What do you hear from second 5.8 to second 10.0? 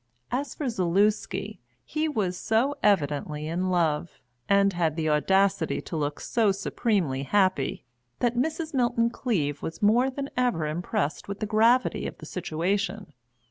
to look so supremely happy, that Mrs. Milton Cleave was